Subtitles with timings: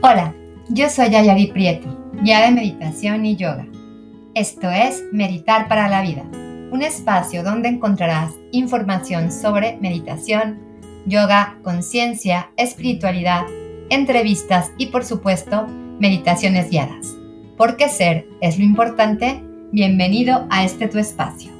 [0.00, 0.32] Hola,
[0.68, 1.88] yo soy Ayari Prieto,
[2.22, 3.66] guía de meditación y yoga.
[4.32, 6.22] Esto es Meditar para la Vida,
[6.70, 10.60] un espacio donde encontrarás información sobre meditación,
[11.04, 13.42] yoga, conciencia, espiritualidad,
[13.90, 15.66] entrevistas y por supuesto
[15.98, 17.16] meditaciones guiadas.
[17.56, 19.42] Porque ser es lo importante,
[19.72, 21.50] bienvenido a este tu espacio.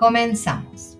[0.00, 0.93] Comenzamos.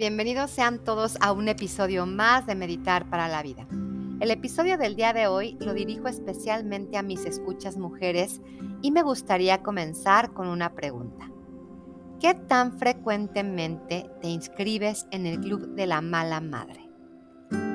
[0.00, 3.66] Bienvenidos sean todos a un episodio más de Meditar para la Vida.
[4.18, 8.40] El episodio del día de hoy lo dirijo especialmente a mis escuchas mujeres
[8.80, 11.30] y me gustaría comenzar con una pregunta.
[12.18, 16.88] ¿Qué tan frecuentemente te inscribes en el club de la mala madre?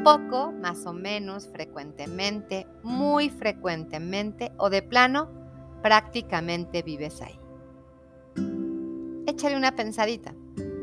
[0.03, 5.29] Poco, más o menos, frecuentemente, muy frecuentemente o de plano,
[5.83, 7.39] prácticamente vives ahí.
[9.27, 10.33] Échale una pensadita.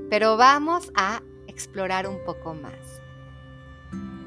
[0.08, 3.00] Pero vamos a explorar un poco más.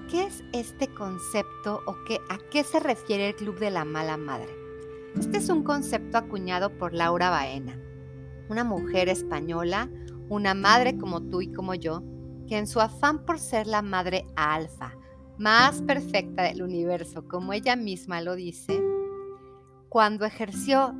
[0.09, 4.17] ¿Qué es este concepto o qué, a qué se refiere el Club de la Mala
[4.17, 4.55] Madre?
[5.19, 7.79] Este es un concepto acuñado por Laura Baena,
[8.49, 9.89] una mujer española,
[10.29, 12.03] una madre como tú y como yo,
[12.47, 14.93] que en su afán por ser la madre alfa,
[15.37, 18.81] más perfecta del universo, como ella misma lo dice,
[19.89, 20.93] cuando ejerció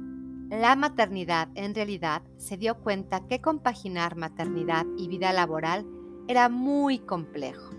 [0.49, 5.85] la maternidad en realidad se dio cuenta que compaginar maternidad y vida laboral
[6.27, 7.71] era muy complejo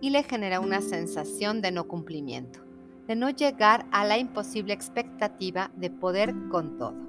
[0.00, 2.60] y le genera una sensación de no cumplimiento,
[3.06, 7.08] de no llegar a la imposible expectativa de poder con todo.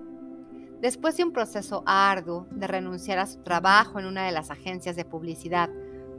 [0.82, 4.96] Después de un proceso arduo de renunciar a su trabajo en una de las agencias
[4.96, 5.70] de publicidad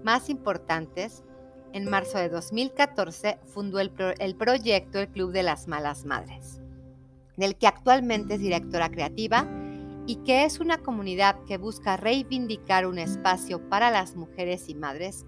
[0.05, 1.25] más importantes,
[1.73, 6.63] en marzo de 2014 fundó el, el proyecto El Club de las Malas Madres
[7.37, 9.47] del que actualmente es directora creativa
[10.07, 15.25] y que es una comunidad que busca reivindicar un espacio para las mujeres y madres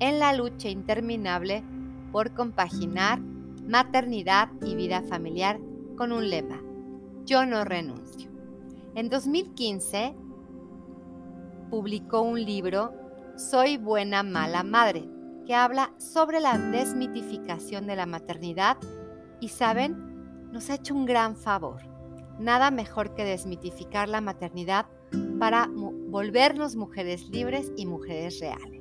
[0.00, 1.62] en la lucha interminable
[2.12, 3.20] por compaginar
[3.68, 5.60] maternidad y vida familiar
[5.96, 6.62] con un lema,
[7.24, 8.30] yo no renuncio.
[8.94, 10.14] En 2015
[11.70, 12.92] publicó un libro,
[13.36, 15.08] Soy buena, mala madre,
[15.46, 18.78] que habla sobre la desmitificación de la maternidad
[19.40, 21.87] y saben, nos ha hecho un gran favor.
[22.38, 24.86] Nada mejor que desmitificar la maternidad
[25.38, 28.78] para volvernos mujeres libres y mujeres reales.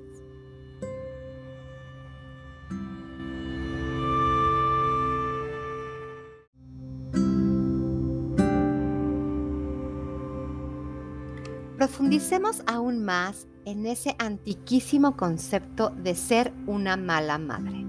[11.77, 17.85] Profundicemos aún más en ese antiquísimo concepto de ser una mala madre.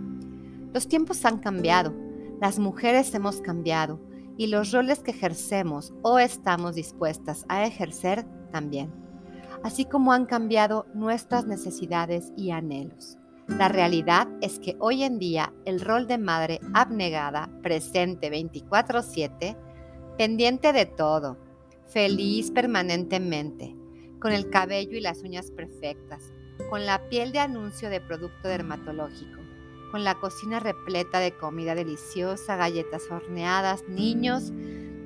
[0.72, 1.94] Los tiempos han cambiado
[2.40, 3.98] las mujeres hemos cambiado
[4.38, 8.90] y los roles que ejercemos o estamos dispuestas a ejercer también,
[9.62, 13.18] así como han cambiado nuestras necesidades y anhelos.
[13.48, 19.56] La realidad es que hoy en día el rol de madre abnegada, presente 24/7,
[20.16, 21.36] pendiente de todo,
[21.86, 23.74] feliz permanentemente,
[24.20, 26.32] con el cabello y las uñas perfectas,
[26.70, 29.37] con la piel de anuncio de producto dermatológico,
[29.90, 34.52] con la cocina repleta de comida deliciosa, galletas horneadas, niños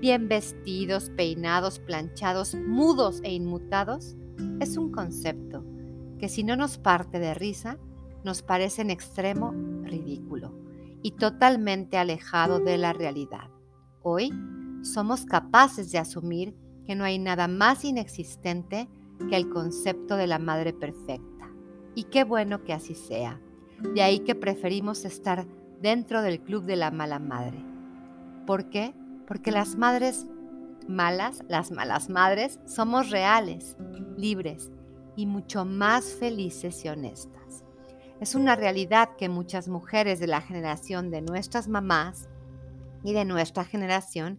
[0.01, 4.17] bien vestidos, peinados, planchados, mudos e inmutados,
[4.59, 5.65] es un concepto
[6.19, 7.79] que si no nos parte de risa,
[8.25, 10.53] nos parece en extremo ridículo
[11.03, 13.51] y totalmente alejado de la realidad.
[14.03, 14.33] Hoy
[14.83, 18.89] somos capaces de asumir que no hay nada más inexistente
[19.29, 21.51] que el concepto de la madre perfecta.
[21.95, 23.41] Y qué bueno que así sea.
[23.95, 25.47] De ahí que preferimos estar
[25.81, 27.59] dentro del club de la mala madre.
[28.47, 28.95] ¿Por qué?
[29.27, 30.27] Porque las madres
[30.89, 33.77] malas, las malas madres, somos reales,
[34.17, 34.71] libres
[35.17, 37.65] y mucho más felices y honestas.
[38.21, 42.29] Es una realidad que muchas mujeres de la generación de nuestras mamás
[43.03, 44.39] y de nuestra generación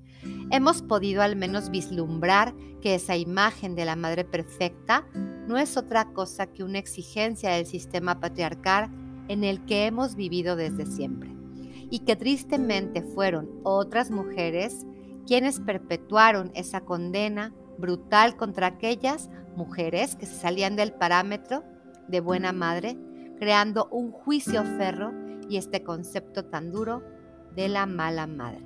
[0.52, 5.06] hemos podido al menos vislumbrar que esa imagen de la madre perfecta
[5.48, 8.90] no es otra cosa que una exigencia del sistema patriarcal
[9.28, 11.34] en el que hemos vivido desde siempre
[11.90, 14.86] y que tristemente fueron otras mujeres
[15.28, 21.64] quienes perpetuaron esa condena brutal contra aquellas mujeres que se salían del parámetro
[22.08, 22.98] de buena madre,
[23.38, 25.14] creando un juicio ferro
[25.50, 27.04] y este concepto tan duro
[27.56, 28.66] de la mala madre.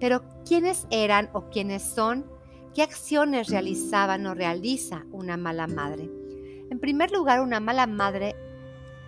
[0.00, 2.26] Pero ¿quiénes eran o quiénes son?
[2.74, 6.10] ¿Qué acciones realizaban o realiza una mala madre?
[6.70, 8.34] En primer lugar, una mala madre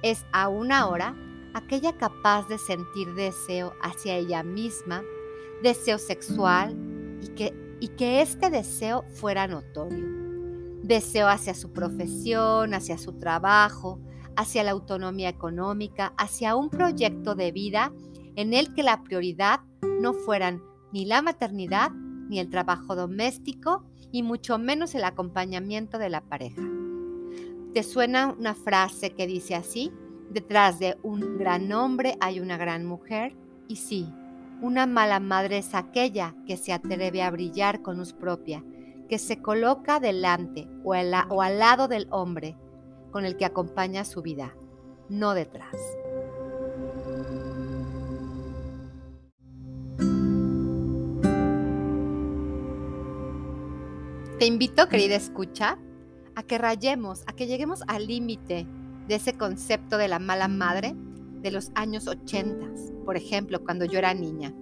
[0.03, 1.15] es aún ahora
[1.55, 5.03] aquella capaz de sentir deseo hacia ella misma,
[5.63, 6.77] deseo sexual
[7.23, 10.05] y que, y que este deseo fuera notorio.
[10.83, 13.99] Deseo hacia su profesión, hacia su trabajo,
[14.37, 17.93] hacia la autonomía económica, hacia un proyecto de vida
[18.37, 19.61] en el que la prioridad
[20.01, 26.11] no fueran ni la maternidad, ni el trabajo doméstico, y mucho menos el acompañamiento de
[26.11, 26.76] la pareja.
[27.77, 29.93] ¿Te suena una frase que dice así?
[30.31, 33.37] Detrás de un gran hombre hay una gran mujer.
[33.69, 34.11] Y sí,
[34.63, 38.65] una mala madre es aquella que se atreve a brillar con luz propia,
[39.11, 42.57] que se coloca delante o, al lado del hombre
[43.11, 44.57] con el que acompaña su vida,
[45.11, 45.77] no detrás.
[54.39, 55.77] Te invito, querida escucha,
[56.37, 58.67] a que rayemos, a que lleguemos al límite
[59.09, 60.95] de ese concepto de la mala madre
[61.43, 62.67] de los años 80,
[63.05, 64.55] por ejemplo, cuando yo era niña.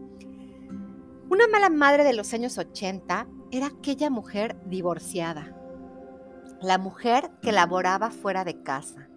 [1.28, 5.54] Una mala madre de los años 80 era aquella mujer divorciada,
[6.62, 9.08] la mujer que laboraba fuera de casa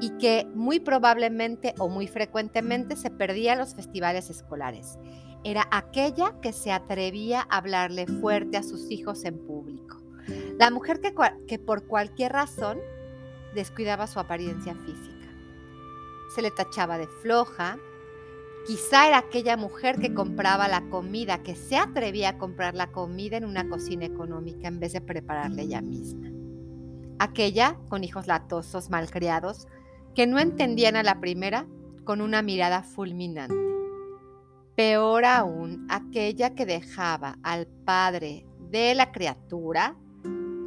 [0.00, 4.98] y que muy probablemente o muy frecuentemente se perdía los festivales escolares
[5.44, 9.99] era aquella que se atrevía a hablarle fuerte a sus hijos en público.
[10.58, 12.78] La mujer que, por cualquier razón
[13.54, 15.28] descuidaba su apariencia física.
[16.34, 17.78] Se le tachaba de floja.
[18.66, 23.36] Quizá era aquella mujer que compraba la comida, que se atrevía a comprar la comida
[23.36, 26.28] en una cocina económica en vez de prepararle ella misma.
[27.18, 29.66] Aquella con hijos latosos, malcriados,
[30.14, 31.66] que no entendían a la primera
[32.04, 33.54] con una mirada fulminante.
[34.76, 39.96] Peor aún, aquella que dejaba al padre de la criatura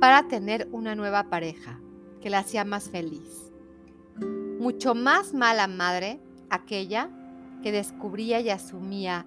[0.03, 1.79] para tener una nueva pareja
[2.19, 3.53] que la hacía más feliz.
[4.59, 6.19] Mucho más mala madre,
[6.49, 7.09] aquella
[7.61, 9.25] que descubría y asumía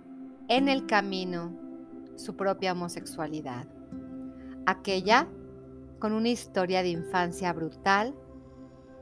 [0.48, 1.50] en el camino
[2.16, 3.66] su propia homosexualidad.
[4.66, 5.26] Aquella
[5.98, 8.14] con una historia de infancia brutal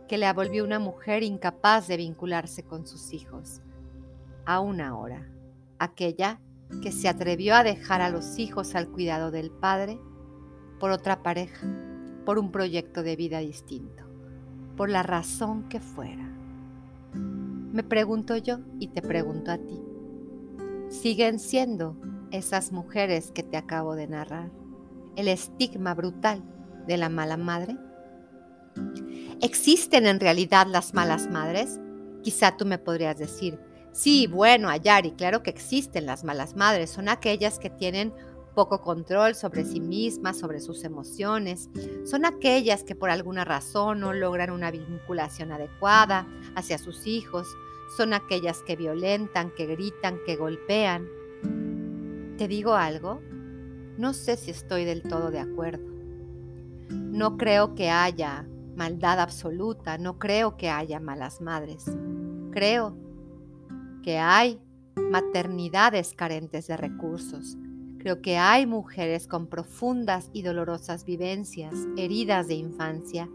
[0.06, 3.62] que le volvió una mujer incapaz de vincularse con sus hijos,
[4.46, 5.28] aún ahora
[5.80, 6.40] aquella
[6.82, 9.98] que se atrevió a dejar a los hijos al cuidado del padre
[10.84, 11.66] por otra pareja,
[12.26, 14.04] por un proyecto de vida distinto,
[14.76, 16.30] por la razón que fuera.
[17.14, 19.80] Me pregunto yo y te pregunto a ti,
[20.90, 21.96] ¿siguen siendo
[22.32, 24.50] esas mujeres que te acabo de narrar
[25.16, 26.42] el estigma brutal
[26.86, 27.78] de la mala madre?
[29.40, 31.80] ¿Existen en realidad las malas madres?
[32.22, 33.58] Quizá tú me podrías decir,
[33.94, 38.12] Sí, bueno, Ayari, claro que existen las malas madres, son aquellas que tienen
[38.54, 41.68] poco control sobre sí mismas, sobre sus emociones,
[42.04, 47.46] son aquellas que por alguna razón no logran una vinculación adecuada hacia sus hijos,
[47.96, 51.08] son aquellas que violentan, que gritan, que golpean.
[52.38, 53.20] ¿Te digo algo?
[53.98, 55.84] No sé si estoy del todo de acuerdo.
[56.88, 58.46] No creo que haya
[58.76, 61.84] maldad absoluta, no creo que haya malas madres.
[62.50, 62.96] Creo
[64.02, 64.60] que hay
[64.96, 67.56] maternidades carentes de recursos.
[68.04, 73.30] Creo que hay mujeres con profundas y dolorosas vivencias, heridas de infancia,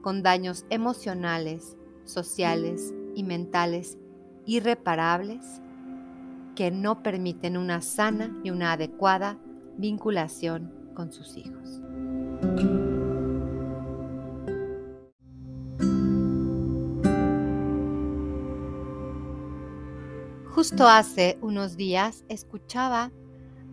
[0.00, 3.98] con daños emocionales, sociales y mentales
[4.46, 5.60] irreparables
[6.54, 9.38] que no permiten una sana y una adecuada
[9.76, 11.82] vinculación con sus hijos.
[20.54, 23.12] Justo hace unos días escuchaba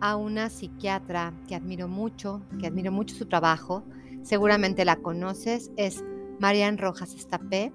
[0.00, 3.84] a una psiquiatra que admiro mucho, que admiro mucho su trabajo,
[4.22, 6.04] seguramente la conoces, es
[6.40, 7.72] Marian Rojas Estapé,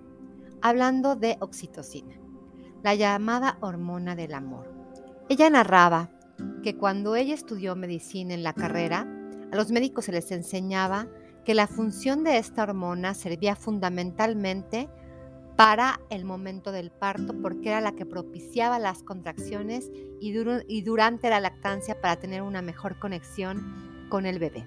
[0.62, 2.16] hablando de oxitocina,
[2.84, 4.72] la llamada hormona del amor.
[5.30, 6.10] Ella narraba
[6.64, 9.08] que cuando ella estudió medicina en la carrera,
[9.52, 11.08] a los médicos se les enseñaba
[11.46, 14.90] que la función de esta hormona servía fundamentalmente
[15.60, 20.32] para el momento del parto porque era la que propiciaba las contracciones y,
[20.84, 24.66] durante la lactancia para tener una mejor conexión con el bebé.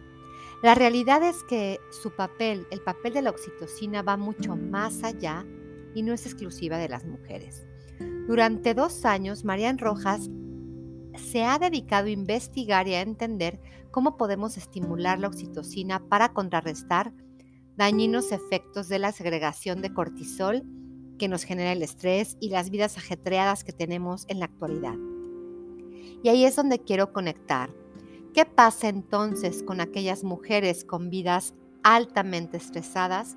[0.63, 5.47] La realidad es que su papel, el papel de la oxitocina va mucho más allá
[5.95, 7.67] y no es exclusiva de las mujeres.
[8.29, 10.29] Durante dos años, Marian Rojas
[11.17, 17.15] se ha dedicado a investigar y a entender cómo podemos estimular la oxitocina para contrarrestar
[17.79, 20.63] dañinos efectos de la segregación de cortisol
[21.23, 24.97] que nos genera el estrés y las vidas ajetreadas que tenemos en la actualidad.
[26.21, 27.71] Y ahí es donde quiero conectar.
[28.35, 33.37] ¿Qué pasa entonces con aquellas mujeres con vidas altamente estresadas,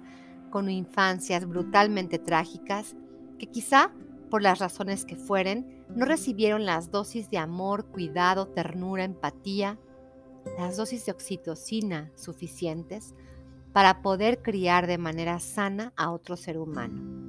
[0.50, 2.96] con infancias brutalmente trágicas,
[3.38, 3.92] que quizá
[4.32, 9.78] por las razones que fueren, no recibieron las dosis de amor, cuidado, ternura, empatía,
[10.58, 13.14] las dosis de oxitocina suficientes
[13.74, 17.25] para poder criar de manera sana a otro ser humano.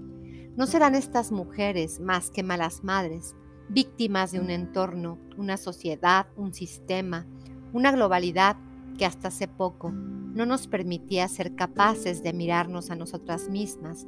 [0.57, 3.35] No serán estas mujeres más que malas madres,
[3.69, 7.27] víctimas de un entorno, una sociedad, un sistema,
[7.75, 8.57] una globalidad
[8.97, 14.07] que hasta hace poco no nos permitía ser capaces de mirarnos a nosotras mismas,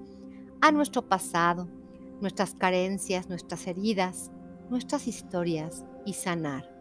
[0.62, 1.69] a nuestro pasado,
[2.23, 4.31] nuestras carencias, nuestras heridas,
[4.71, 6.75] nuestras historias y sanar.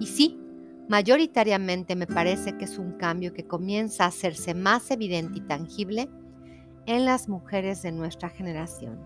[0.00, 0.40] Y sí,
[0.88, 6.10] mayoritariamente me parece que es un cambio que comienza a hacerse más evidente y tangible
[6.88, 8.98] en las mujeres de nuestra generación.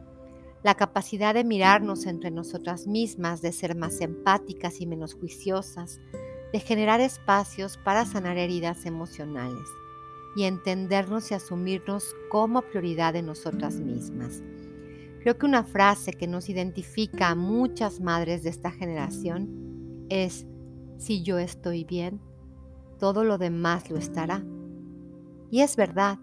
[0.62, 6.00] La capacidad de mirarnos entre nosotras mismas, de ser más empáticas y menos juiciosas,
[6.52, 9.68] de generar espacios para sanar heridas emocionales
[10.36, 14.44] y entendernos y asumirnos como prioridad de nosotras mismas.
[15.20, 20.46] Creo que una frase que nos identifica a muchas madres de esta generación es,
[20.98, 22.20] si yo estoy bien,
[23.00, 24.44] todo lo demás lo estará.
[25.50, 26.20] Y es verdad,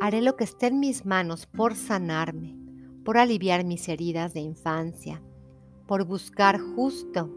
[0.00, 2.56] haré lo que esté en mis manos por sanarme,
[3.04, 5.22] por aliviar mis heridas de infancia,
[5.86, 7.30] por buscar justo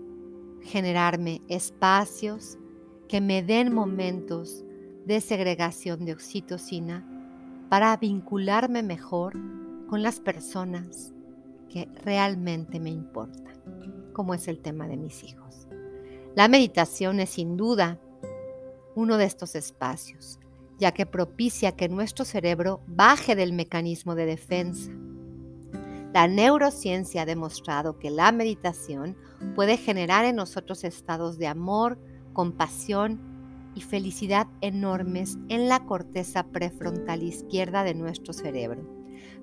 [0.61, 2.57] generarme espacios
[3.07, 4.63] que me den momentos
[5.05, 7.05] de segregación de oxitocina
[7.69, 9.33] para vincularme mejor
[9.87, 11.13] con las personas
[11.69, 15.67] que realmente me importan, como es el tema de mis hijos.
[16.35, 17.99] La meditación es sin duda
[18.95, 20.38] uno de estos espacios,
[20.79, 24.91] ya que propicia que nuestro cerebro baje del mecanismo de defensa
[26.13, 29.15] la neurociencia ha demostrado que la meditación
[29.55, 31.99] puede generar en nosotros estados de amor,
[32.33, 33.21] compasión
[33.75, 38.81] y felicidad enormes en la corteza prefrontal izquierda de nuestro cerebro.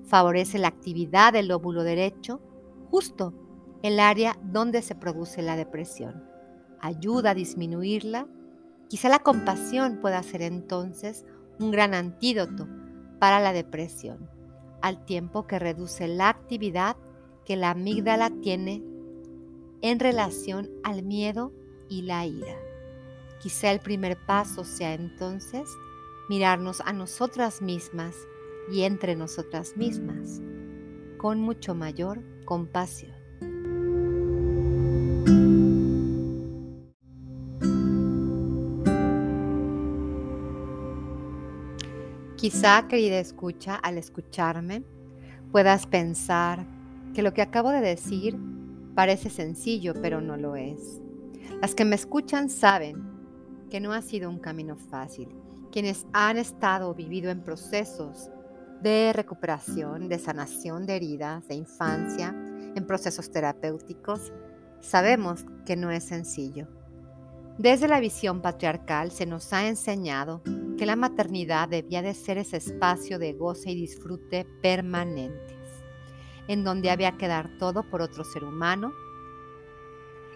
[0.03, 2.41] Favorece la actividad del lóbulo derecho,
[2.89, 3.33] justo
[3.81, 6.25] el área donde se produce la depresión.
[6.81, 8.27] Ayuda a disminuirla.
[8.89, 11.25] Quizá la compasión pueda ser entonces
[11.59, 12.67] un gran antídoto
[13.19, 14.29] para la depresión
[14.81, 16.95] al tiempo que reduce la actividad
[17.45, 18.83] que la amígdala tiene
[19.81, 21.51] en relación al miedo
[21.89, 22.55] y la ira.
[23.39, 25.69] Quizá el primer paso sea entonces
[26.29, 28.15] mirarnos a nosotras mismas
[28.71, 30.41] y entre nosotras mismas
[31.17, 33.16] con mucho mayor compasión.
[42.37, 44.83] Quizá, querida escucha, al escucharme,
[45.51, 46.67] puedas pensar
[47.15, 48.37] que lo que acabo de decir
[48.93, 51.01] parece sencillo, pero no lo es.
[51.59, 53.01] Las que me escuchan saben
[53.71, 55.29] que no ha sido un camino fácil.
[55.71, 58.29] Quienes han estado o vivido en procesos
[58.83, 62.35] de recuperación, de sanación de heridas, de infancia,
[62.75, 64.31] en procesos terapéuticos,
[64.79, 66.67] sabemos que no es sencillo.
[67.57, 70.43] Desde la visión patriarcal se nos ha enseñado
[70.77, 75.57] que la maternidad debía de ser ese espacio de goce y disfrute permanentes,
[76.47, 78.93] en donde había que dar todo por otro ser humano,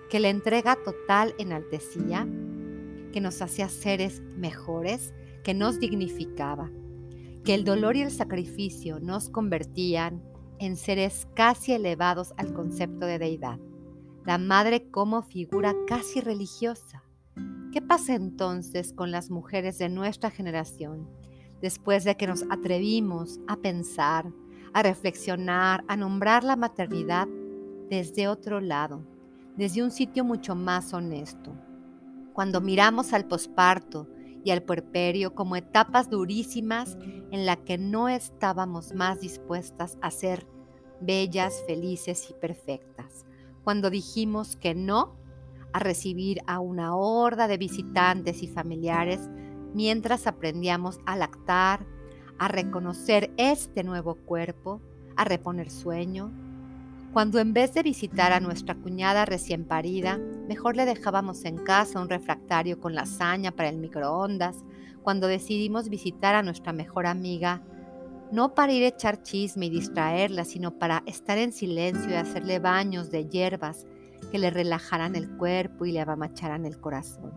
[0.09, 2.27] que la entrega total enaltecía,
[3.13, 6.71] que nos hacía seres mejores, que nos dignificaba,
[7.45, 10.23] que el dolor y el sacrificio nos convertían
[10.59, 13.59] en seres casi elevados al concepto de deidad,
[14.25, 17.03] la madre como figura casi religiosa
[17.71, 21.07] ¿Qué pasa entonces con las mujeres de nuestra generación
[21.61, 24.29] después de que nos atrevimos a pensar,
[24.73, 27.29] a reflexionar, a nombrar la maternidad
[27.89, 29.05] desde otro lado,
[29.55, 31.55] desde un sitio mucho más honesto?
[32.33, 34.09] Cuando miramos al posparto
[34.43, 36.97] y al puerperio como etapas durísimas
[37.31, 40.45] en la que no estábamos más dispuestas a ser
[40.99, 43.25] bellas, felices y perfectas.
[43.63, 45.20] Cuando dijimos que no
[45.73, 49.29] a recibir a una horda de visitantes y familiares
[49.73, 51.85] mientras aprendíamos a lactar,
[52.37, 54.81] a reconocer este nuevo cuerpo,
[55.15, 56.31] a reponer sueño.
[57.13, 62.01] Cuando en vez de visitar a nuestra cuñada recién parida, mejor le dejábamos en casa
[62.01, 64.63] un refractario con lasaña para el microondas,
[65.03, 67.61] cuando decidimos visitar a nuestra mejor amiga,
[68.31, 72.59] no para ir a echar chisme y distraerla, sino para estar en silencio y hacerle
[72.59, 73.85] baños de hierbas
[74.31, 77.31] que le relajaran el cuerpo y le abamacharan el corazón.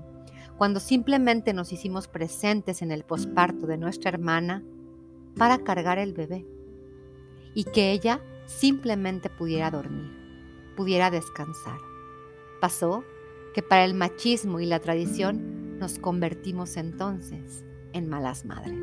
[0.57, 4.63] Cuando simplemente nos hicimos presentes en el posparto de nuestra hermana
[5.37, 6.47] para cargar el bebé
[7.55, 10.11] y que ella simplemente pudiera dormir,
[10.77, 11.79] pudiera descansar.
[12.61, 13.05] Pasó
[13.53, 18.81] que para el machismo y la tradición nos convertimos entonces en malas madres.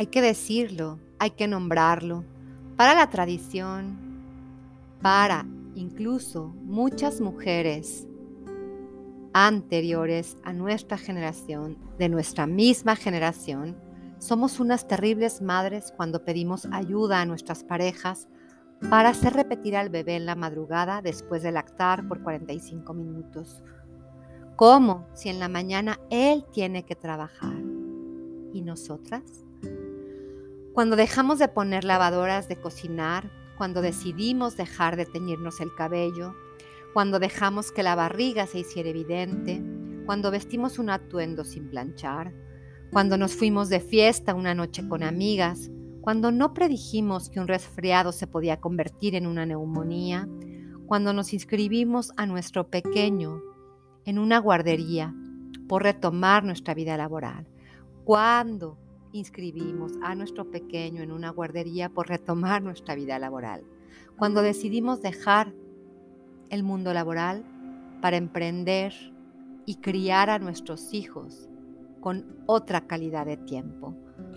[0.00, 2.24] Hay que decirlo, hay que nombrarlo,
[2.78, 3.98] para la tradición,
[5.02, 8.08] para incluso muchas mujeres
[9.34, 13.76] anteriores a nuestra generación, de nuestra misma generación,
[14.18, 18.26] somos unas terribles madres cuando pedimos ayuda a nuestras parejas
[18.88, 23.62] para hacer repetir al bebé en la madrugada después de lactar por 45 minutos.
[24.56, 27.60] ¿Cómo si en la mañana él tiene que trabajar?
[28.54, 29.44] ¿Y nosotras?
[30.72, 36.34] Cuando dejamos de poner lavadoras de cocinar, cuando decidimos dejar de teñirnos el cabello,
[36.94, 39.62] cuando dejamos que la barriga se hiciera evidente,
[40.06, 42.32] cuando vestimos un atuendo sin planchar,
[42.92, 48.12] cuando nos fuimos de fiesta una noche con amigas, cuando no predijimos que un resfriado
[48.12, 50.28] se podía convertir en una neumonía,
[50.86, 53.42] cuando nos inscribimos a nuestro pequeño
[54.04, 55.14] en una guardería
[55.68, 57.46] por retomar nuestra vida laboral,
[58.04, 58.78] cuando
[59.12, 63.64] inscribimos a nuestro pequeño en una guardería por retomar nuestra vida laboral,
[64.16, 65.52] cuando decidimos dejar
[66.48, 67.44] el mundo laboral
[68.00, 68.92] para emprender
[69.66, 71.48] y criar a nuestros hijos
[72.00, 73.94] con otra calidad de tiempo,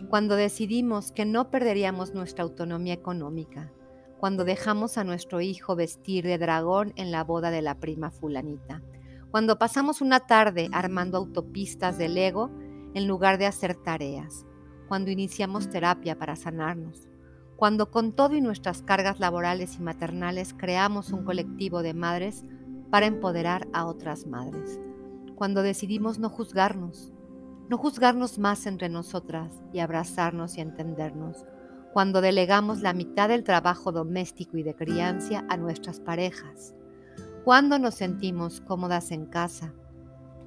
[0.10, 3.72] cuando decidimos que no perderíamos nuestra autonomía económica,
[4.20, 8.82] cuando dejamos a nuestro hijo vestir de dragón en la boda de la prima fulanita,
[9.32, 12.52] cuando pasamos una tarde armando autopistas de Lego
[12.94, 14.46] en lugar de hacer tareas,
[14.88, 17.08] cuando iniciamos terapia para sanarnos,
[17.56, 22.44] cuando con todo y nuestras cargas laborales y maternales creamos un colectivo de madres
[22.90, 24.80] para empoderar a otras madres,
[25.36, 27.14] cuando decidimos no juzgarnos,
[27.70, 31.46] no juzgarnos más entre nosotras y abrazarnos y entendernos,
[31.94, 36.74] cuando delegamos la mitad del trabajo doméstico y de crianza a nuestras parejas,
[37.44, 39.74] cuando nos sentimos cómodas en casa,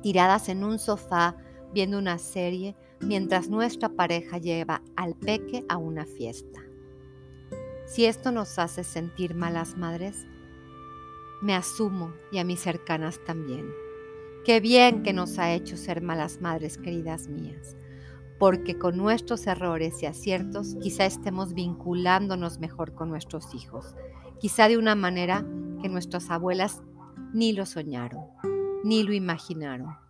[0.03, 1.37] tiradas en un sofá
[1.73, 6.61] viendo una serie mientras nuestra pareja lleva al peque a una fiesta.
[7.87, 10.27] Si esto nos hace sentir malas madres,
[11.43, 13.71] me asumo y a mis cercanas también.
[14.45, 17.77] Qué bien que nos ha hecho ser malas madres, queridas mías,
[18.39, 23.95] porque con nuestros errores y aciertos quizá estemos vinculándonos mejor con nuestros hijos,
[24.41, 25.45] quizá de una manera
[25.83, 26.83] que nuestras abuelas
[27.33, 28.25] ni lo soñaron,
[28.85, 30.06] ni lo imaginaron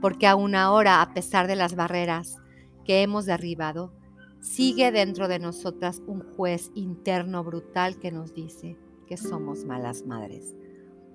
[0.00, 2.36] porque aún ahora, a pesar de las barreras
[2.84, 3.92] que hemos derribado,
[4.40, 8.76] sigue dentro de nosotras un juez interno brutal que nos dice
[9.06, 10.54] que somos malas madres,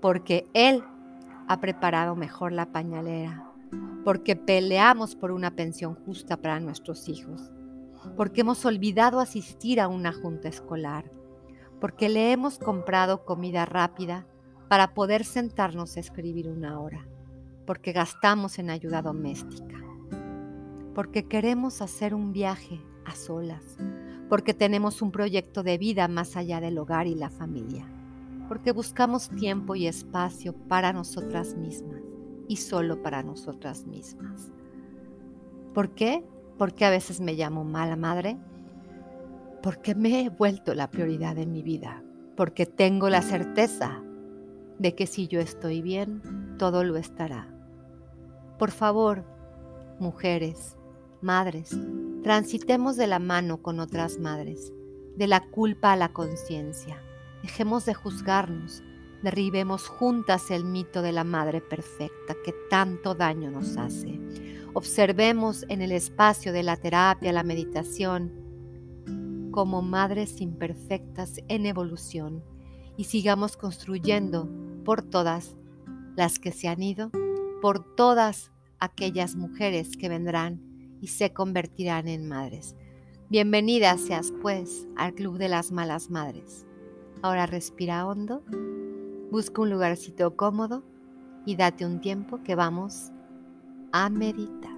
[0.02, 0.84] porque Él
[1.48, 3.52] ha preparado mejor la pañalera,
[4.04, 7.52] porque peleamos por una pensión justa para nuestros hijos,
[8.18, 11.10] porque hemos olvidado asistir a una junta escolar,
[11.80, 14.26] porque le hemos comprado comida rápida
[14.70, 17.08] para poder sentarnos a escribir una hora
[17.66, 19.82] porque gastamos en ayuda doméstica,
[20.94, 23.78] porque queremos hacer un viaje a solas,
[24.30, 27.86] porque tenemos un proyecto de vida más allá del hogar y la familia,
[28.48, 32.02] porque buscamos tiempo y espacio para nosotras mismas
[32.48, 34.52] y solo para nosotras mismas.
[35.74, 36.24] ¿Por qué?
[36.58, 38.38] Porque a veces me llamo mala madre,
[39.62, 42.04] porque me he vuelto la prioridad en mi vida,
[42.36, 44.04] porque tengo la certeza
[44.78, 47.53] de que si yo estoy bien, todo lo estará.
[48.58, 49.24] Por favor,
[50.00, 50.78] mujeres,
[51.22, 51.76] madres,
[52.24, 54.72] transitemos de la mano con otras madres,
[55.16, 57.02] de la culpa a la conciencia.
[57.42, 58.84] Dejemos de juzgarnos,
[59.24, 64.20] derribemos juntas el mito de la madre perfecta que tanto daño nos hace.
[64.74, 68.32] Observemos en el espacio de la terapia, la meditación,
[69.52, 72.44] como madres imperfectas en evolución
[72.98, 74.50] y sigamos construyendo
[74.84, 75.56] por todas
[76.16, 77.12] las que se han ido
[77.64, 80.60] por todas aquellas mujeres que vendrán
[81.00, 82.76] y se convertirán en madres.
[83.30, 86.66] Bienvenida seas pues al Club de las Malas Madres.
[87.22, 88.44] Ahora respira hondo,
[89.32, 90.84] busca un lugarcito cómodo
[91.46, 93.14] y date un tiempo que vamos
[93.94, 94.73] a meditar.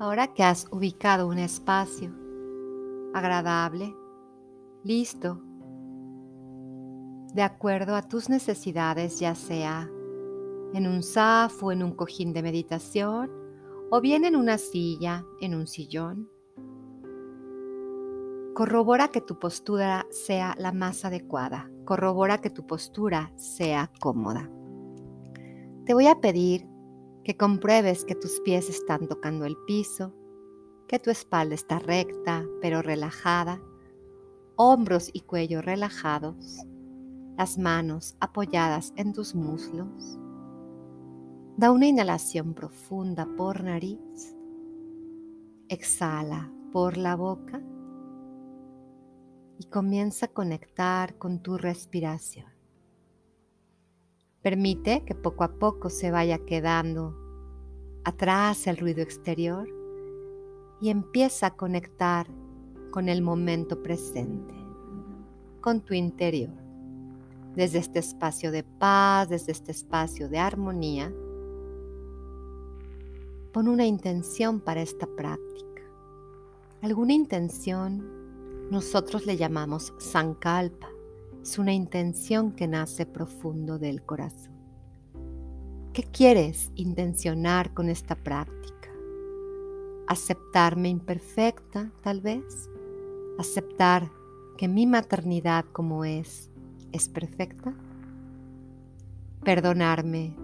[0.00, 2.10] Ahora que has ubicado un espacio
[3.12, 3.94] agradable,
[4.82, 5.42] listo,
[7.34, 9.90] de acuerdo a tus necesidades, ya sea
[10.72, 13.30] en un saf o en un cojín de meditación,
[13.90, 16.30] o bien en una silla, en un sillón.
[18.54, 21.70] Corrobora que tu postura sea la más adecuada.
[21.84, 24.50] Corrobora que tu postura sea cómoda.
[25.84, 26.69] Te voy a pedir
[27.24, 30.14] que compruebes que tus pies están tocando el piso,
[30.88, 33.62] que tu espalda está recta pero relajada,
[34.56, 36.58] hombros y cuello relajados,
[37.38, 40.18] las manos apoyadas en tus muslos.
[41.56, 44.36] Da una inhalación profunda por nariz.
[45.68, 47.62] Exhala por la boca
[49.58, 52.49] y comienza a conectar con tu respiración.
[54.42, 57.14] Permite que poco a poco se vaya quedando
[58.04, 59.68] atrás el ruido exterior
[60.80, 62.26] y empieza a conectar
[62.90, 64.54] con el momento presente,
[65.60, 66.54] con tu interior.
[67.54, 71.12] Desde este espacio de paz, desde este espacio de armonía,
[73.52, 75.82] pon una intención para esta práctica.
[76.80, 80.88] Alguna intención nosotros le llamamos sankalpa
[81.50, 84.52] es una intención que nace profundo del corazón.
[85.92, 88.88] ¿Qué quieres intencionar con esta práctica?
[90.06, 92.70] ¿Aceptarme imperfecta, tal vez?
[93.36, 94.12] ¿Aceptar
[94.58, 96.52] que mi maternidad como es
[96.92, 97.74] es perfecta?
[99.42, 100.36] ¿Perdonarme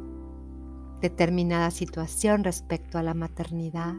[1.01, 3.95] determinada situación respecto a la maternidad?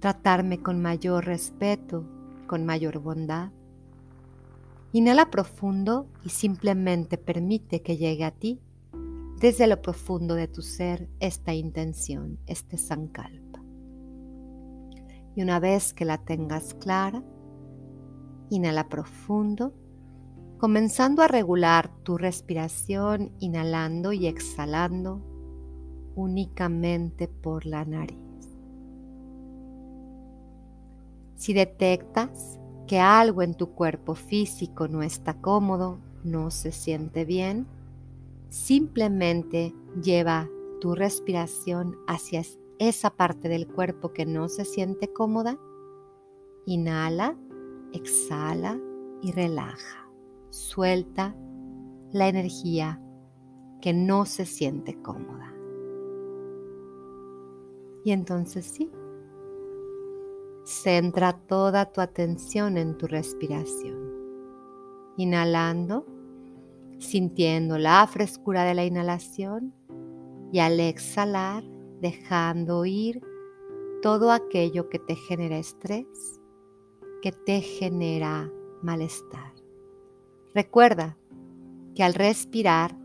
[0.00, 2.04] ¿Tratarme con mayor respeto,
[2.48, 3.52] con mayor bondad?
[4.94, 8.60] Inhala profundo y simplemente permite que llegue a ti
[9.40, 13.62] desde lo profundo de tu ser esta intención, este sankalpa.
[15.34, 17.24] Y una vez que la tengas clara,
[18.50, 19.72] inhala profundo,
[20.58, 25.22] comenzando a regular tu respiración, inhalando y exhalando
[26.14, 28.18] únicamente por la nariz.
[31.34, 32.60] Si detectas
[32.92, 37.66] que algo en tu cuerpo físico no está cómodo, no se siente bien,
[38.50, 42.42] simplemente lleva tu respiración hacia
[42.78, 45.58] esa parte del cuerpo que no se siente cómoda.
[46.66, 47.34] Inhala,
[47.94, 48.78] exhala
[49.22, 50.06] y relaja.
[50.50, 51.34] Suelta
[52.12, 53.00] la energía
[53.80, 55.50] que no se siente cómoda.
[58.04, 58.90] Y entonces sí,
[60.64, 64.12] Centra toda tu atención en tu respiración.
[65.16, 66.06] Inhalando,
[66.98, 69.74] sintiendo la frescura de la inhalación
[70.52, 71.64] y al exhalar,
[72.00, 73.20] dejando ir
[74.02, 76.40] todo aquello que te genera estrés,
[77.22, 78.50] que te genera
[78.82, 79.52] malestar.
[80.54, 81.16] Recuerda
[81.94, 82.96] que al respirar,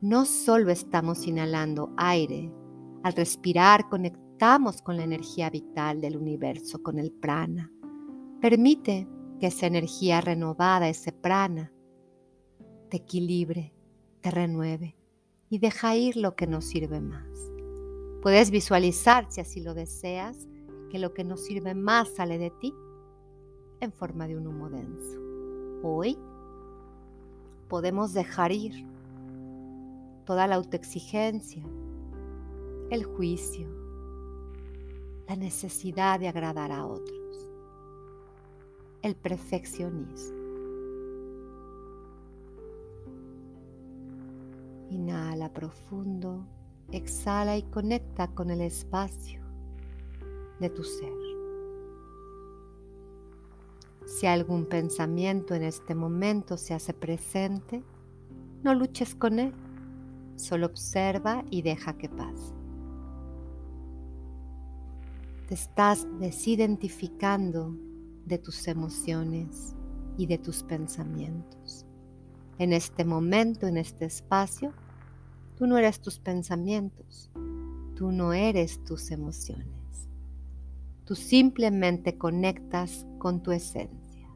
[0.00, 2.52] no solo estamos inhalando aire,
[3.02, 7.72] al respirar conectamos Con la energía vital del universo, con el prana.
[8.42, 9.08] Permite
[9.40, 11.72] que esa energía renovada, ese prana,
[12.90, 13.72] te equilibre,
[14.20, 14.94] te renueve
[15.48, 17.26] y deja ir lo que no sirve más.
[18.20, 20.46] Puedes visualizar, si así lo deseas,
[20.90, 22.74] que lo que no sirve más sale de ti
[23.80, 25.18] en forma de un humo denso.
[25.82, 26.18] Hoy
[27.68, 28.86] podemos dejar ir
[30.26, 31.64] toda la autoexigencia,
[32.90, 33.75] el juicio,
[35.28, 37.50] la necesidad de agradar a otros,
[39.02, 40.36] el perfeccionismo.
[44.90, 46.46] Inhala profundo,
[46.92, 49.42] exhala y conecta con el espacio
[50.60, 51.12] de tu ser.
[54.06, 57.82] Si algún pensamiento en este momento se hace presente,
[58.62, 59.52] no luches con él,
[60.36, 62.65] solo observa y deja que pase
[65.46, 67.76] te estás desidentificando
[68.24, 69.76] de tus emociones
[70.18, 71.86] y de tus pensamientos.
[72.58, 74.72] En este momento, en este espacio,
[75.56, 77.30] tú no eres tus pensamientos,
[77.94, 80.08] tú no eres tus emociones.
[81.04, 84.28] Tú simplemente conectas con tu esencia.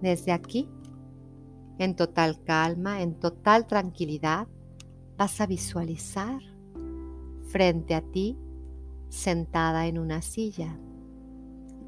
[0.00, 0.68] Desde aquí,
[1.78, 4.48] en total calma, en total tranquilidad,
[5.16, 6.40] vas a visualizar
[7.44, 8.36] frente a ti
[9.12, 10.74] sentada en una silla.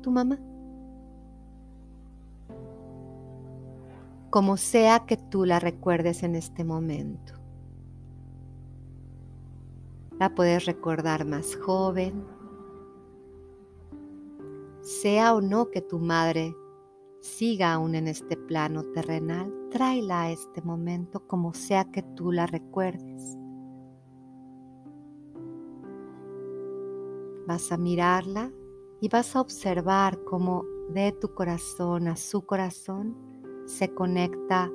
[0.03, 0.39] Tu mamá.
[4.29, 7.33] Como sea que tú la recuerdes en este momento.
[10.19, 12.27] La puedes recordar más joven.
[14.83, 16.55] Sea o no que tu madre
[17.23, 22.47] siga aún en este plano terrenal, tráela a este momento como sea que tú la
[22.47, 23.39] recuerdes.
[27.47, 28.51] Vas a mirarla
[29.01, 33.17] y vas a observar cómo de tu corazón a su corazón
[33.67, 34.71] se conecta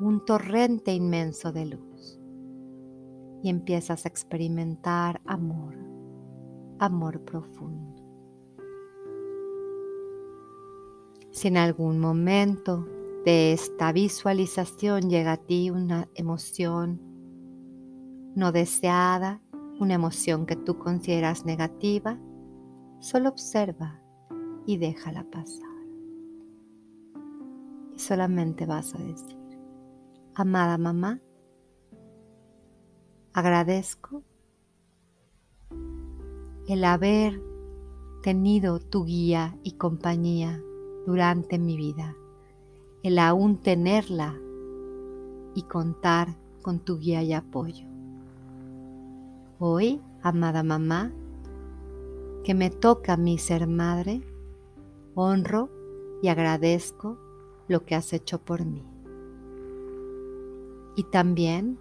[0.00, 2.18] un torrente inmenso de luz.
[3.42, 5.76] Y empiezas a experimentar amor,
[6.78, 7.90] amor profundo.
[11.30, 12.86] Si en algún momento
[13.24, 17.00] de esta visualización llega a ti una emoción
[18.34, 19.40] no deseada,
[19.80, 22.18] una emoción que tú consideras negativa,
[23.00, 23.98] solo observa
[24.66, 25.66] y déjala pasar.
[27.94, 29.38] Y solamente vas a decir,
[30.34, 31.20] amada mamá,
[33.32, 34.22] agradezco
[36.68, 37.42] el haber
[38.22, 40.62] tenido tu guía y compañía
[41.06, 42.14] durante mi vida,
[43.02, 44.38] el aún tenerla
[45.54, 47.89] y contar con tu guía y apoyo.
[49.62, 51.12] Hoy, amada mamá,
[52.44, 54.22] que me toca mí ser madre,
[55.14, 55.68] honro
[56.22, 57.18] y agradezco
[57.68, 58.82] lo que has hecho por mí.
[60.96, 61.78] Y también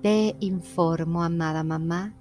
[0.00, 2.14] te informo, amada mamá,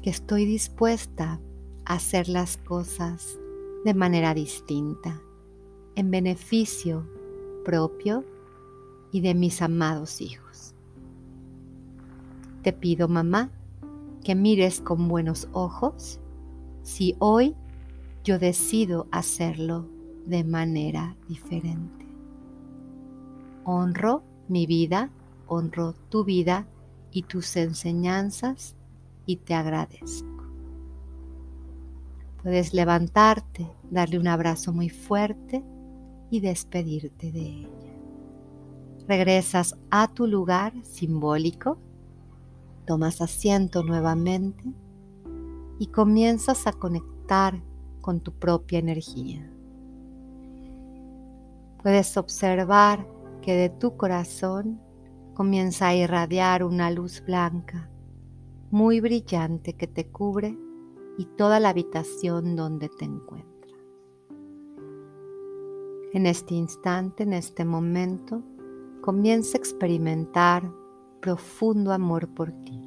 [0.00, 1.40] que estoy dispuesta
[1.84, 3.40] a hacer las cosas
[3.84, 5.20] de manera distinta,
[5.96, 7.08] en beneficio
[7.64, 8.24] propio
[9.10, 10.73] y de mis amados hijos.
[12.64, 13.50] Te pido, mamá,
[14.24, 16.18] que mires con buenos ojos
[16.82, 17.54] si hoy
[18.24, 19.86] yo decido hacerlo
[20.24, 22.06] de manera diferente.
[23.64, 25.10] Honro mi vida,
[25.46, 26.66] honro tu vida
[27.12, 28.76] y tus enseñanzas
[29.26, 30.48] y te agradezco.
[32.42, 35.62] Puedes levantarte, darle un abrazo muy fuerte
[36.30, 37.68] y despedirte de ella.
[39.06, 41.78] Regresas a tu lugar simbólico
[42.86, 44.64] Tomas asiento nuevamente
[45.78, 47.62] y comienzas a conectar
[48.00, 49.50] con tu propia energía.
[51.82, 53.06] Puedes observar
[53.42, 54.80] que de tu corazón
[55.34, 57.90] comienza a irradiar una luz blanca
[58.70, 60.58] muy brillante que te cubre
[61.16, 63.54] y toda la habitación donde te encuentras.
[66.12, 68.42] En este instante, en este momento,
[69.00, 70.72] comienza a experimentar
[71.24, 72.78] profundo amor por ti.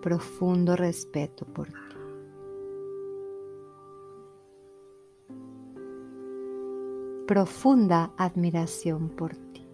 [0.00, 1.96] Profundo respeto por ti.
[7.26, 9.66] Profunda admiración por ti.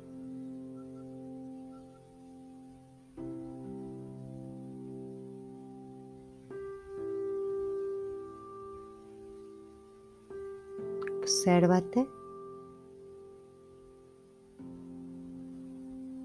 [11.18, 12.23] Obsérvate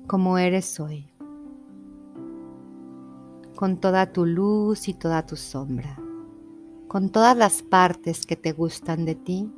[0.10, 1.08] como eres hoy,
[3.56, 6.00] con toda tu luz y toda tu sombra,
[6.88, 9.54] con todas las partes que te gustan de ti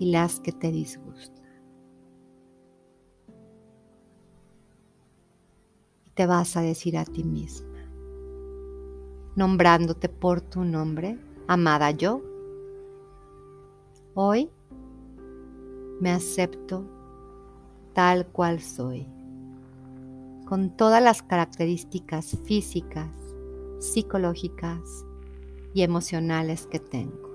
[0.00, 1.44] y las que te disgustan.
[6.14, 7.88] Te vas a decir a ti misma,
[9.36, 12.20] nombrándote por tu nombre, amada yo,
[14.14, 14.50] hoy
[16.00, 16.84] me acepto
[17.92, 19.17] tal cual soy
[20.48, 23.10] con todas las características físicas,
[23.80, 25.04] psicológicas
[25.74, 27.28] y emocionales que tengo.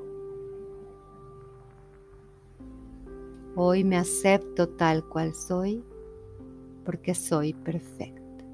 [3.55, 5.83] Hoy me acepto tal cual soy
[6.83, 8.45] porque soy perfecto.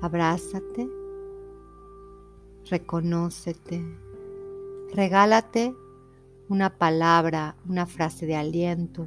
[0.00, 0.88] Abrázate,
[2.70, 3.84] reconócete,
[4.94, 5.74] regálate
[6.48, 9.06] una palabra, una frase de aliento,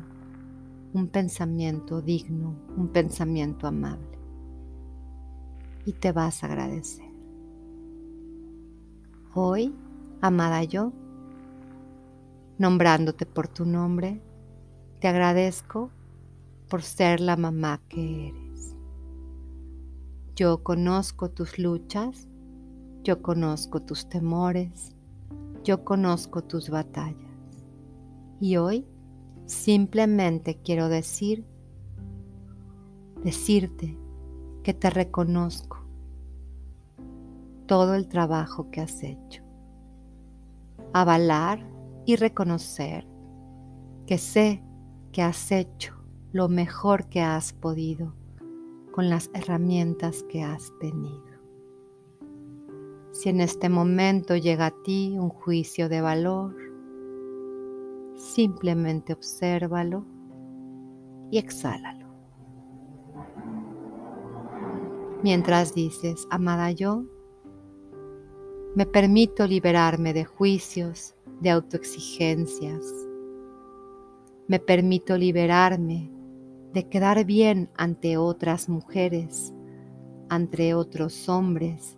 [0.97, 4.17] un pensamiento digno, un pensamiento amable.
[5.85, 7.05] Y te vas a agradecer.
[9.35, 9.75] Hoy,
[10.21, 10.91] amada yo,
[12.57, 14.23] nombrándote por tu nombre,
[14.99, 15.91] te agradezco
[16.67, 18.75] por ser la mamá que eres.
[20.35, 22.27] Yo conozco tus luchas,
[23.03, 24.95] yo conozco tus temores,
[25.63, 27.21] yo conozco tus batallas.
[28.39, 28.87] Y hoy
[29.47, 31.45] Simplemente quiero decir,
[33.23, 33.97] decirte
[34.61, 35.87] que te reconozco
[37.65, 39.41] todo el trabajo que has hecho.
[40.91, 41.65] Avalar
[42.05, 43.07] y reconocer
[44.05, 44.61] que sé
[45.13, 45.95] que has hecho
[46.33, 48.13] lo mejor que has podido
[48.91, 51.23] con las herramientas que has tenido.
[53.13, 56.66] Si en este momento llega a ti un juicio de valor,
[58.17, 60.03] Simplemente obsérvalo
[61.29, 62.07] y exhálalo.
[65.23, 67.05] Mientras dices, amada yo,
[68.75, 72.83] me permito liberarme de juicios, de autoexigencias.
[74.47, 76.11] Me permito liberarme
[76.73, 79.53] de quedar bien ante otras mujeres,
[80.29, 81.97] ante otros hombres,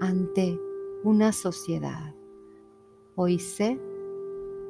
[0.00, 0.58] ante
[1.02, 2.14] una sociedad.
[3.16, 3.78] Hoy sé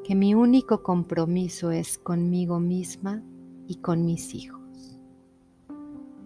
[0.04, 3.22] que mi único compromiso es conmigo misma
[3.66, 4.98] y con mis hijos.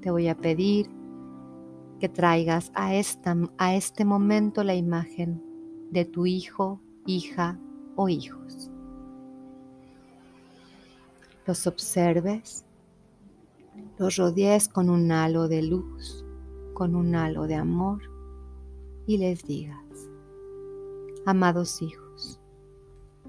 [0.01, 0.89] Te voy a pedir
[2.01, 5.43] que traigas a, esta, a este momento la imagen
[5.91, 7.59] de tu hijo, hija
[7.97, 8.71] o hijos.
[11.47, 12.65] Los observes,
[13.99, 16.25] los rodees con un halo de luz,
[16.75, 18.03] con un halo de amor
[19.07, 20.11] y les digas,
[21.27, 22.04] amados hijos,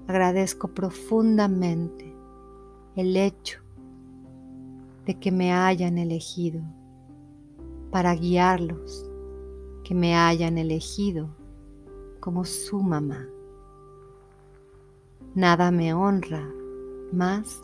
[0.06, 2.14] agradezco profundamente
[2.94, 3.60] el hecho
[5.04, 6.60] de que me hayan elegido
[7.90, 9.08] para guiarlos,
[9.84, 11.28] que me hayan elegido
[12.20, 13.26] como su mamá.
[15.34, 16.48] Nada me honra
[17.12, 17.60] más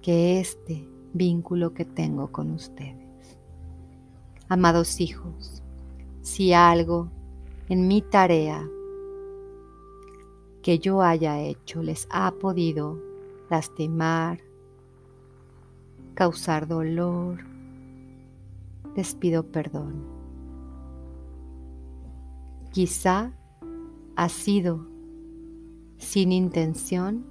[0.00, 3.38] que este vínculo que tengo con ustedes.
[4.48, 5.62] Amados hijos,
[6.22, 7.08] si algo
[7.68, 8.68] en mi tarea
[10.62, 12.98] que yo haya hecho les ha podido
[13.48, 14.40] lastimar,
[16.14, 17.44] causar dolor,
[18.94, 20.04] les pido perdón.
[22.72, 23.32] Quizá
[24.16, 24.86] ha sido
[25.98, 27.24] sin intención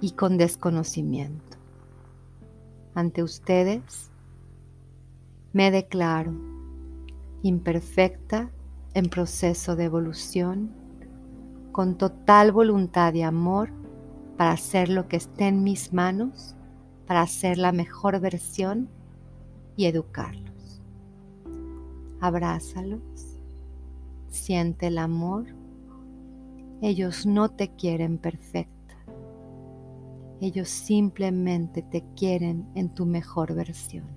[0.00, 1.56] y con desconocimiento.
[2.94, 4.10] Ante ustedes
[5.52, 6.32] me declaro
[7.42, 8.50] imperfecta
[8.94, 10.70] en proceso de evolución,
[11.78, 13.70] con total voluntad y amor
[14.36, 16.56] para hacer lo que esté en mis manos,
[17.06, 18.88] para ser la mejor versión
[19.76, 20.82] y educarlos.
[22.20, 23.38] Abrázalos,
[24.26, 25.54] siente el amor.
[26.82, 28.96] Ellos no te quieren perfecta.
[30.40, 34.08] Ellos simplemente te quieren en tu mejor versión,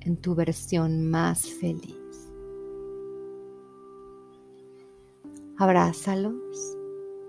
[0.00, 2.01] en tu versión más feliz.
[5.62, 6.76] Abrázalos,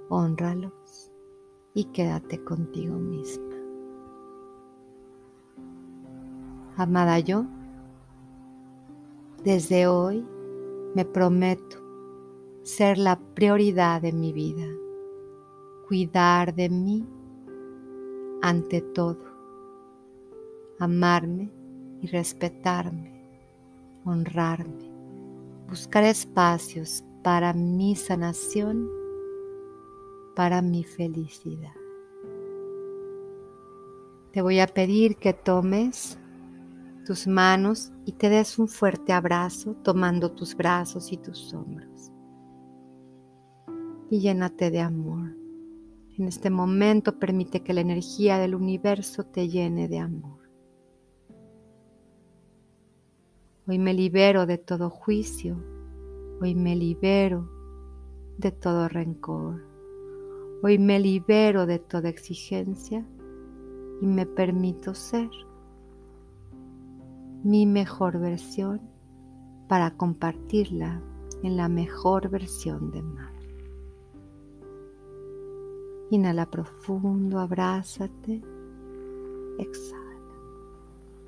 [0.09, 1.11] honralos
[1.75, 3.55] y quédate contigo misma.
[6.75, 7.45] Amada yo,
[9.43, 10.25] desde hoy
[10.95, 11.77] me prometo
[12.63, 14.65] ser la prioridad de mi vida,
[15.87, 17.07] cuidar de mí
[18.41, 19.25] ante todo,
[20.79, 21.51] amarme
[22.01, 23.29] y respetarme,
[24.05, 24.91] honrarme,
[25.69, 28.89] buscar espacios para mi sanación,
[30.35, 31.73] para mi felicidad.
[34.33, 36.19] Te voy a pedir que tomes
[37.05, 42.11] tus manos y te des un fuerte abrazo tomando tus brazos y tus hombros.
[44.09, 45.35] Y llénate de amor.
[46.17, 50.39] En este momento permite que la energía del universo te llene de amor.
[53.65, 55.72] Hoy me libero de todo juicio.
[56.43, 57.49] Hoy me libero
[58.37, 59.63] de todo rencor.
[60.61, 63.07] Hoy me libero de toda exigencia
[64.01, 65.29] y me permito ser
[67.45, 68.81] mi mejor versión
[69.69, 71.01] para compartirla
[71.43, 73.55] en la mejor versión de madre.
[76.09, 78.43] Inhala profundo, abrázate,
[79.59, 80.19] exhala.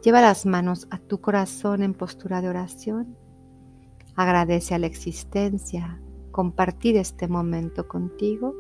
[0.03, 3.15] Lleva las manos a tu corazón en postura de oración.
[4.15, 5.99] Agradece a la existencia
[6.31, 8.53] compartir este momento contigo.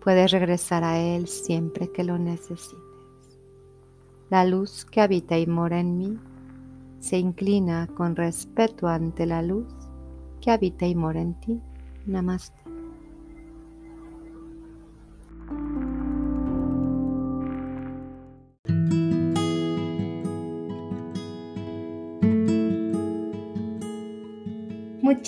[0.00, 2.80] Puedes regresar a Él siempre que lo necesites.
[4.30, 6.18] La luz que habita y mora en mí
[6.98, 9.72] se inclina con respeto ante la luz
[10.40, 11.60] que habita y mora en ti.
[12.06, 12.65] Namaste.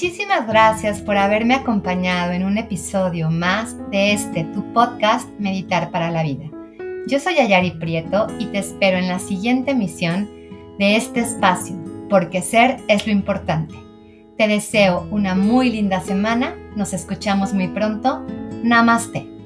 [0.00, 6.12] Muchísimas gracias por haberme acompañado en un episodio más de este tu podcast Meditar para
[6.12, 6.48] la Vida.
[7.08, 10.30] Yo soy Ayari Prieto y te espero en la siguiente emisión
[10.78, 11.74] de este espacio,
[12.08, 13.74] porque ser es lo importante.
[14.36, 18.24] Te deseo una muy linda semana, nos escuchamos muy pronto.
[18.62, 19.37] Namaste.